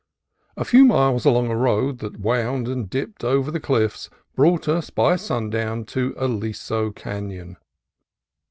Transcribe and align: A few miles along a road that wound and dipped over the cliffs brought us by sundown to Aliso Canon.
A 0.57 0.65
few 0.65 0.83
miles 0.83 1.25
along 1.25 1.51
a 1.51 1.55
road 1.55 1.99
that 1.99 2.19
wound 2.19 2.67
and 2.67 2.89
dipped 2.89 3.23
over 3.23 3.51
the 3.51 3.59
cliffs 3.59 4.09
brought 4.35 4.67
us 4.67 4.89
by 4.89 5.15
sundown 5.15 5.85
to 5.85 6.15
Aliso 6.17 6.89
Canon. 6.89 7.55